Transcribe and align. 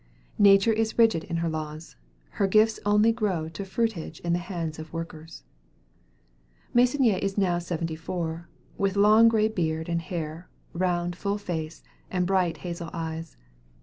Nature 0.39 0.73
is 0.73 0.97
rigid 0.97 1.23
in 1.25 1.37
her 1.45 1.47
laws. 1.47 1.95
Her 2.41 2.47
gifts 2.47 2.79
only 2.87 3.11
grow 3.11 3.47
to 3.49 3.63
fruitage 3.63 4.19
in 4.21 4.33
the 4.33 4.39
hands 4.39 4.79
of 4.79 4.91
workers. 4.91 5.43
Meissonier 6.73 7.19
is 7.21 7.37
now 7.37 7.59
seventy 7.59 7.95
four, 7.95 8.49
with 8.79 8.95
long 8.95 9.27
gray 9.29 9.47
beard 9.47 9.87
and 9.87 10.01
hair, 10.01 10.49
round, 10.73 11.15
full 11.15 11.37
face, 11.37 11.83
and 12.09 12.25
bright 12.25 12.57
hazel 12.65 12.89
eyes. 12.93 13.37